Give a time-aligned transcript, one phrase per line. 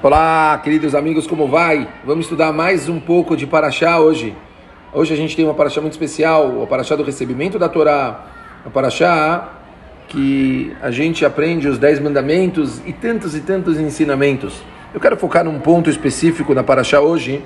[0.00, 1.88] Olá, queridos amigos, como vai?
[2.04, 4.32] Vamos estudar mais um pouco de Paraxá hoje.
[4.92, 8.26] Hoje a gente tem uma Paraxá muito especial, o Paraxá do recebimento da Torá,
[8.64, 9.54] a Paraxá
[10.06, 14.62] que a gente aprende os dez mandamentos e tantos e tantos ensinamentos.
[14.94, 17.42] Eu quero focar num ponto específico na Paraxá hoje,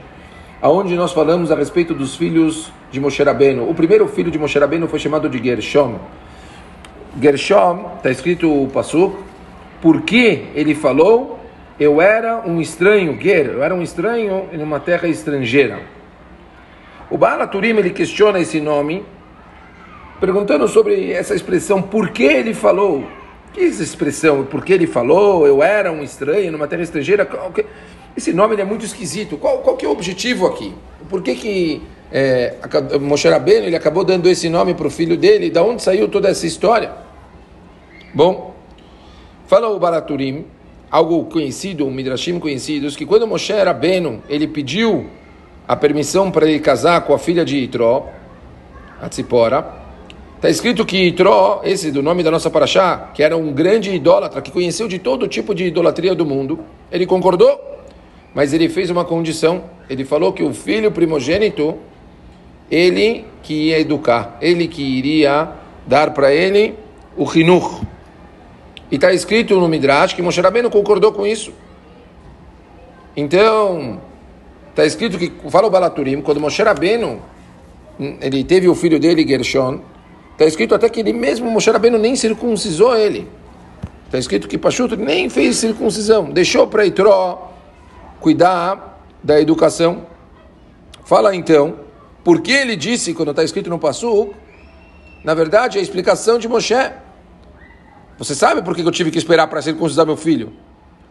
[0.60, 3.66] aonde nós falamos a respeito dos filhos de Moshe Rabbeinu.
[3.66, 5.98] O primeiro filho de Moshe Rabbeinu foi chamado de Gershom.
[7.18, 9.16] Gershom, está escrito o Passuk,
[9.80, 11.40] porque ele falou
[11.82, 15.80] eu era um estranho, Ger, eu era um estranho em uma terra estrangeira.
[17.10, 19.04] O Baal Turim ele questiona esse nome,
[20.20, 23.04] perguntando sobre essa expressão, por que ele falou?
[23.52, 24.44] Que é essa expressão?
[24.44, 25.46] Por que ele falou?
[25.46, 27.28] Eu era um estranho numa terra estrangeira?
[28.16, 29.36] Esse nome é muito esquisito.
[29.36, 30.74] Qual, qual que é o objetivo aqui?
[31.08, 32.54] Por que que é,
[33.00, 35.50] Moshe Rabbeinu ele acabou dando esse nome para o filho dele?
[35.50, 36.92] Da onde saiu toda essa história?
[38.14, 38.54] Bom,
[39.46, 40.46] fala o Baraturim
[40.92, 45.06] algo conhecido, um midrashim conhecidos, que quando Moshe era Beno, ele pediu
[45.66, 48.10] a permissão para ele casar com a filha de Itró,
[49.00, 49.80] a Tzipora.
[50.36, 54.42] Está escrito que Itró, esse do nome da nossa paraxá, que era um grande idólatra,
[54.42, 57.58] que conheceu de todo tipo de idolatria do mundo, ele concordou,
[58.34, 59.64] mas ele fez uma condição.
[59.88, 61.74] Ele falou que o filho primogênito,
[62.70, 65.48] ele que ia educar, ele que iria
[65.86, 66.74] dar para ele
[67.16, 67.80] o Hinuch,
[68.92, 71.50] e está escrito no Midrash que Moshe Rabbeinu concordou com isso.
[73.16, 73.98] Então,
[74.68, 77.18] está escrito que, fala o Balaturim, quando Moshe Rabbeinu,
[78.20, 79.80] ele teve o filho dele, Gershon,
[80.32, 83.26] está escrito até que ele mesmo, Moshe Rabbeinu, nem circuncisou ele.
[84.04, 87.50] Está escrito que Pachuto nem fez circuncisão, deixou para Itró
[88.20, 90.06] cuidar da educação.
[91.02, 91.76] Fala então,
[92.22, 94.34] por que ele disse, quando está escrito no Passu,
[95.24, 96.74] na verdade, a explicação de Moshe
[98.22, 100.52] você sabe por que eu tive que esperar para circuncidar meu filho?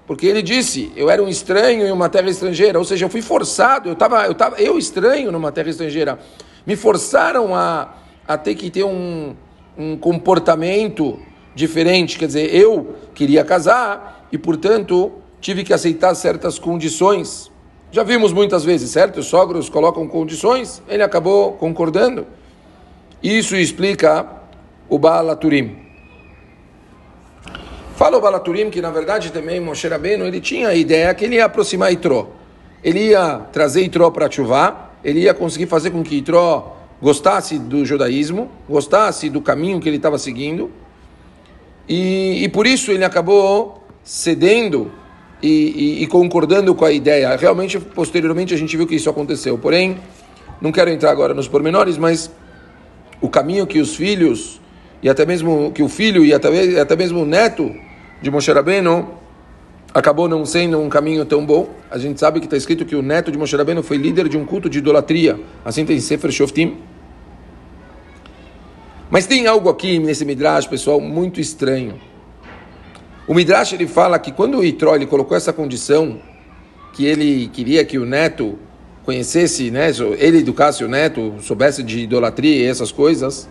[0.08, 3.22] Porque ele disse, eu era um estranho em uma terra estrangeira, ou seja, eu fui
[3.22, 6.18] forçado, eu estava eu tava, eu estranho numa terra estrangeira.
[6.66, 7.96] Me forçaram a,
[8.26, 9.36] a ter que ter um,
[9.78, 11.20] um comportamento
[11.54, 17.52] diferente, quer dizer, eu queria casar e, portanto, tive que aceitar certas condições.
[17.92, 19.20] Já vimos muitas vezes, certo?
[19.20, 22.26] Os sogros colocam condições, ele acabou concordando.
[23.22, 24.26] Isso explica
[24.88, 25.91] o Baal Turim.
[28.02, 31.36] Fala o Balaturim que, na verdade, também Moshe Rabbeinu, ele tinha a ideia que ele
[31.36, 32.32] ia aproximar Itró.
[32.84, 37.86] Ele ia trazer Itró para Chuvá, ele ia conseguir fazer com que Itró gostasse do
[37.86, 40.72] judaísmo, gostasse do caminho que ele estava seguindo.
[41.88, 44.92] E, e, por isso ele acabou cedendo
[45.40, 47.36] e, e, e, concordando com a ideia.
[47.36, 49.60] Realmente, posteriormente, a gente viu que isso aconteceu.
[49.60, 50.00] Porém,
[50.60, 52.32] não quero entrar agora nos pormenores, mas
[53.22, 54.60] o caminho que os filhos,
[55.04, 57.72] e até mesmo que o filho e até, até mesmo o neto
[58.22, 59.10] de Moshe Rabbeinu
[59.94, 61.70] acabou não sendo um caminho tão bom.
[61.90, 64.38] A gente sabe que está escrito que o neto de Moshe Rabbeinu foi líder de
[64.38, 65.40] um culto de idolatria.
[65.66, 66.78] Assim tem Sefer Shoftim.
[69.10, 71.96] Mas tem algo aqui nesse Midrash, pessoal, muito estranho.
[73.28, 76.20] O Midrash ele fala que quando o Itró ele colocou essa condição,
[76.94, 78.58] que ele queria que o neto
[79.04, 83.50] conhecesse, né, ele educasse o neto, soubesse de idolatria e essas coisas,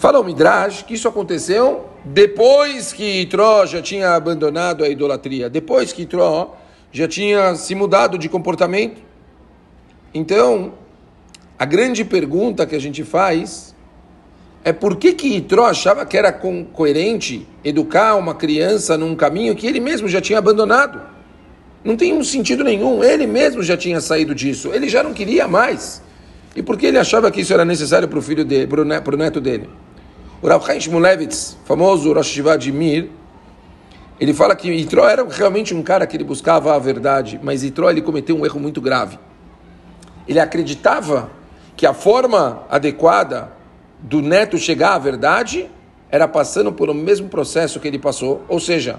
[0.00, 5.92] fala o Midrash que isso aconteceu depois que Itró já tinha abandonado a idolatria, depois
[5.92, 6.56] que Itró
[6.90, 9.02] já tinha se mudado de comportamento.
[10.14, 10.72] Então,
[11.58, 13.74] a grande pergunta que a gente faz
[14.64, 19.66] é por que que Itró achava que era coerente educar uma criança num caminho que
[19.66, 21.02] ele mesmo já tinha abandonado?
[21.84, 23.04] Não tem um sentido nenhum.
[23.04, 24.70] Ele mesmo já tinha saído disso.
[24.72, 26.02] Ele já não queria mais.
[26.56, 29.16] E por que ele achava que isso era necessário para o filho dele, para o
[29.18, 29.68] neto dele?
[30.42, 33.10] O Rav Chaim Shmulevitz, famoso Rosh Hashivah de Mir,
[34.18, 37.90] ele fala que Itró era realmente um cara que ele buscava a verdade, mas Itró
[37.90, 39.18] ele cometeu um erro muito grave.
[40.26, 41.30] Ele acreditava
[41.76, 43.52] que a forma adequada
[43.98, 45.68] do neto chegar à verdade
[46.10, 48.98] era passando pelo mesmo processo que ele passou, ou seja,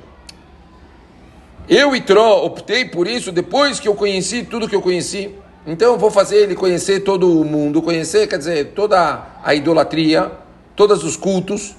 [1.68, 5.34] eu Itró optei por isso depois que eu conheci tudo que eu conheci.
[5.66, 10.32] Então eu vou fazer ele conhecer todo o mundo, conhecer, quer dizer, toda a idolatria,
[10.76, 11.76] todos os cultos,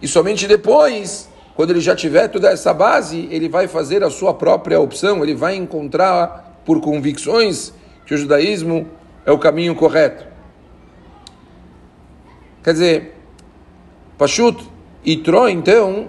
[0.00, 4.34] e somente depois, quando ele já tiver toda essa base, ele vai fazer a sua
[4.34, 7.72] própria opção, ele vai encontrar por convicções
[8.06, 8.88] que o judaísmo
[9.24, 10.26] é o caminho correto.
[12.62, 13.16] Quer dizer,
[14.18, 14.64] Pashut
[15.04, 16.08] Itró, então,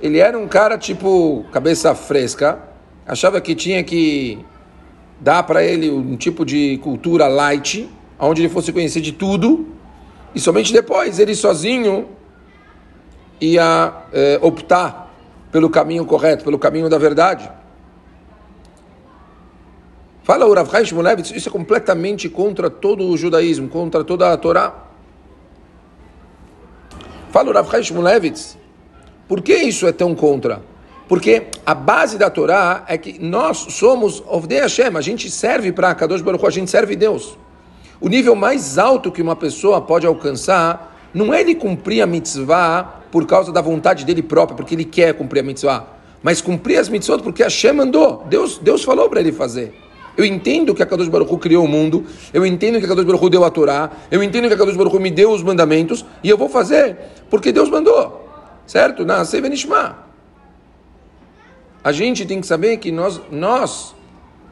[0.00, 2.58] ele era um cara tipo cabeça fresca,
[3.06, 4.38] achava que tinha que
[5.20, 9.66] dar para ele um tipo de cultura light, onde ele fosse conhecer de tudo,
[10.36, 12.10] e somente depois ele sozinho
[13.40, 15.10] ia eh, optar
[15.50, 17.50] pelo caminho correto, pelo caminho da verdade.
[20.22, 20.84] Fala o Rav Chaim
[21.34, 24.74] isso é completamente contra todo o judaísmo, contra toda a Torá.
[27.30, 28.34] Fala o Rav Chaim
[29.26, 30.62] por que isso é tão contra?
[31.08, 35.94] Porque a base da Torá é que nós somos Ovdei Hashem, a gente serve para
[35.94, 37.38] Kadosh Baruch a gente serve Deus.
[38.00, 43.02] O nível mais alto que uma pessoa pode alcançar não é ele cumprir a mitzvah
[43.10, 45.86] por causa da vontade dele próprio, porque ele quer cumprir a mitzvah,
[46.22, 49.74] mas cumprir as mitzvot porque Hashem mandou, Deus, Deus falou para ele fazer.
[50.16, 53.04] Eu entendo que a Kadosh Baruch Hu criou o mundo, eu entendo que a Kadosh
[53.04, 55.42] Baruch Hu deu a Torá, eu entendo que a Kadosh Baruch Hu me deu os
[55.42, 56.96] mandamentos, e eu vou fazer
[57.30, 58.28] porque Deus mandou,
[58.66, 59.04] certo?
[59.04, 60.04] Na Sevenishma.
[61.82, 63.94] A gente tem que saber que nós, nós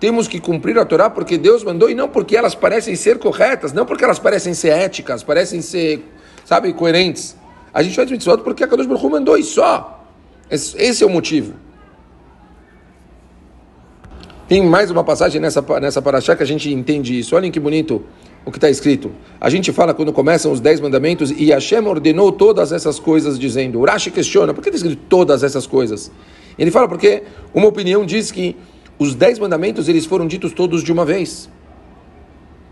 [0.00, 3.72] temos que cumprir a Torá porque Deus mandou e não porque elas parecem ser corretas,
[3.72, 6.04] não porque elas parecem ser éticas, parecem ser,
[6.44, 7.36] sabe, coerentes.
[7.72, 10.04] A gente faz mitzvot porque a Kadosh Baruch mandou e só.
[10.50, 11.54] Esse é o motivo.
[14.46, 17.34] Tem mais uma passagem nessa, nessa paraxá que a gente entende isso.
[17.34, 18.04] Olhem que bonito
[18.44, 19.10] o que está escrito.
[19.40, 23.80] A gente fala quando começam os dez mandamentos e Hashem ordenou todas essas coisas dizendo.
[23.80, 26.12] Urashi questiona, por que está escrito todas essas coisas?
[26.58, 27.22] Ele fala porque
[27.54, 28.54] uma opinião diz que
[28.98, 31.50] os dez mandamentos eles foram ditos todos de uma vez.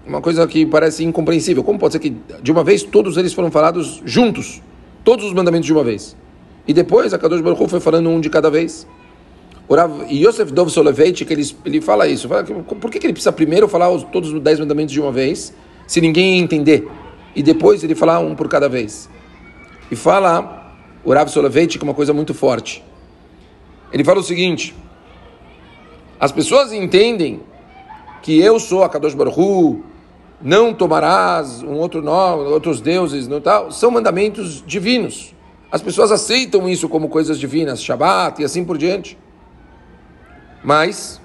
[0.06, 1.62] Uma coisa que parece incompreensível.
[1.62, 4.60] Como pode ser que de uma vez todos eles foram falados juntos?
[5.04, 6.16] Todos os mandamentos de uma vez.
[6.66, 8.86] E depois a Kadosh Baruch foi falando um de cada vez.
[9.68, 12.28] Rav Yosef Dov Soloveitch, que ele, ele fala isso.
[12.28, 15.00] Fala que, por que, que ele precisa primeiro falar os, todos os dez mandamentos de
[15.00, 15.52] uma vez,
[15.86, 16.86] se ninguém entender?
[17.34, 19.08] E depois ele falar um por cada vez.
[19.90, 22.84] E fala o Rav Soloveitch que é uma coisa muito forte.
[23.92, 24.74] Ele fala o seguinte:
[26.22, 27.42] as pessoas entendem
[28.22, 29.82] que eu sou a Kadosh Baruch Hu,
[30.40, 35.34] não tomarás um outro nome, outros deuses, não tal, são mandamentos divinos.
[35.68, 39.18] As pessoas aceitam isso como coisas divinas, Shabat e assim por diante.
[40.62, 41.20] Mas,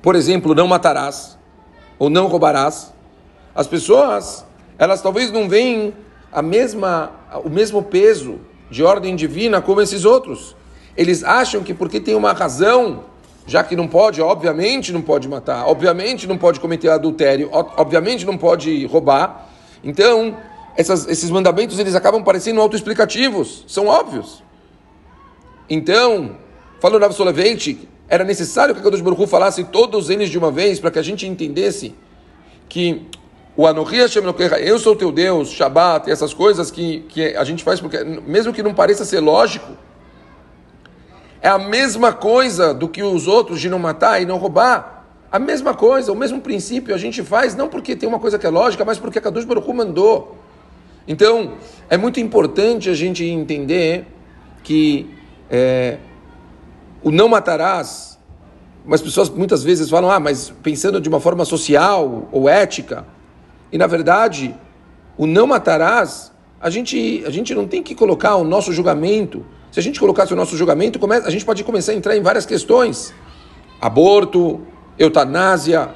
[0.00, 1.38] por exemplo, não matarás
[1.98, 2.94] ou não roubarás.
[3.54, 4.46] As pessoas,
[4.78, 5.92] elas talvez não veem
[6.32, 7.12] a mesma,
[7.44, 10.56] o mesmo peso de ordem divina como esses outros.
[10.96, 13.10] Eles acham que porque tem uma razão,
[13.50, 18.38] já que não pode, obviamente não pode matar, obviamente não pode cometer adultério, obviamente não
[18.38, 19.48] pode roubar.
[19.82, 20.36] Então,
[20.76, 24.44] essas, esses mandamentos eles acabam parecendo autoexplicativos, são óbvios.
[25.68, 26.36] Então,
[26.78, 27.76] falando Rav Soloveitch,
[28.08, 31.00] era necessário que a Kadosh Baruch Hu falasse todos eles de uma vez para que
[31.00, 31.92] a gente entendesse
[32.68, 33.02] que
[33.56, 34.22] o Anohi Hashem
[34.60, 38.52] eu sou teu Deus, Shabbat, e essas coisas que, que a gente faz, porque mesmo
[38.52, 39.72] que não pareça ser lógico,
[41.42, 45.04] é a mesma coisa do que os outros de não matar e não roubar.
[45.32, 48.46] A mesma coisa, o mesmo princípio a gente faz, não porque tem uma coisa que
[48.46, 50.36] é lógica, mas porque a Kadosh Baruch mandou.
[51.06, 51.52] Então,
[51.88, 54.06] é muito importante a gente entender
[54.62, 55.08] que
[55.48, 55.98] é,
[57.02, 58.18] o não matarás,
[58.90, 63.06] as pessoas muitas vezes falam, ah, mas pensando de uma forma social ou ética,
[63.72, 64.54] e na verdade,
[65.16, 69.78] o não matarás, a gente, a gente não tem que colocar o nosso julgamento se
[69.78, 73.14] a gente colocasse o nosso julgamento, a gente pode começar a entrar em várias questões.
[73.80, 74.60] Aborto,
[74.98, 75.94] eutanásia,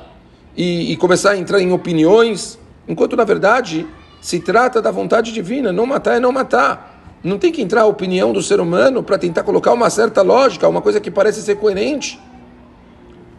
[0.57, 3.87] e, e começar a entrar em opiniões, enquanto na verdade
[4.21, 7.19] se trata da vontade divina, não matar é não matar.
[7.23, 10.69] Não tem que entrar a opinião do ser humano para tentar colocar uma certa lógica,
[10.69, 12.21] uma coisa que parece ser coerente.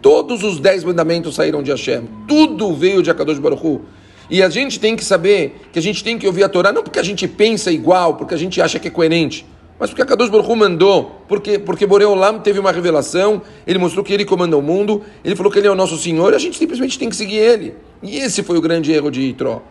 [0.02, 2.08] Todos os dez mandamentos saíram de Hashem.
[2.28, 3.82] Tudo veio de Akadosh Baruch.
[4.30, 6.84] E a gente tem que saber que a gente tem que ouvir a Torá, não
[6.84, 9.46] porque a gente pensa igual, porque a gente acha que é coerente,
[9.80, 14.14] mas porque a Baruch Hu mandou, porque, porque Boreolam teve uma revelação, ele mostrou que
[14.14, 16.58] ele comanda o mundo, ele falou que ele é o nosso Senhor, e a gente
[16.58, 17.76] simplesmente tem que seguir ele.
[18.02, 19.62] E esse foi o grande erro de Itró.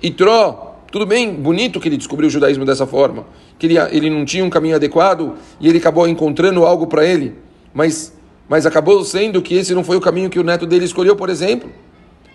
[0.00, 3.26] Itró, tudo bem, bonito que ele descobriu o judaísmo dessa forma,
[3.58, 7.34] que ele, ele não tinha um caminho adequado e ele acabou encontrando algo para ele,
[7.72, 8.16] mas,
[8.48, 11.28] mas acabou sendo que esse não foi o caminho que o neto dele escolheu, por
[11.28, 11.68] exemplo.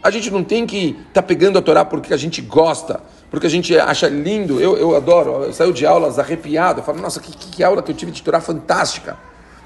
[0.04, 3.48] A gente não tem que estar tá pegando a Torá porque a gente gosta, porque
[3.48, 4.60] a gente acha lindo.
[4.60, 7.92] Eu, eu adoro, eu saio de aulas arrepiado, eu falo, nossa, que, que aula que
[7.92, 9.18] eu tive de Torá fantástica.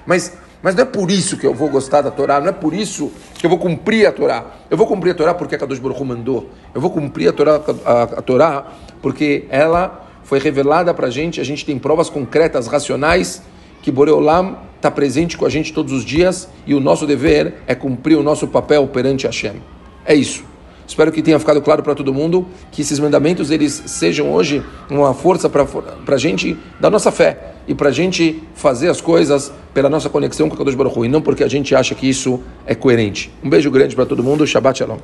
[0.05, 2.73] Mas, mas não é por isso que eu vou gostar da Torá, não é por
[2.73, 4.45] isso que eu vou cumprir a Torá.
[4.69, 6.49] Eu vou cumprir a Torá porque a Kadosh Baruch mandou.
[6.73, 8.67] Eu vou cumprir a Torá, a, a Torá
[9.01, 13.41] porque ela foi revelada para a gente, a gente tem provas concretas, racionais,
[13.81, 17.75] que Boreolam está presente com a gente todos os dias e o nosso dever é
[17.75, 19.61] cumprir o nosso papel perante Hashem.
[20.05, 20.52] É isso.
[20.93, 25.11] Espero que tenha ficado claro para todo mundo que esses mandamentos eles sejam hoje uma
[25.11, 25.65] força para
[26.07, 30.47] a gente da nossa fé e para a gente fazer as coisas pela nossa conexão
[30.47, 33.31] com o Kadosh Baruch Hu, e não porque a gente acha que isso é coerente.
[33.43, 34.45] Um beijo grande para todo mundo.
[34.45, 34.99] Shabbat Shalom.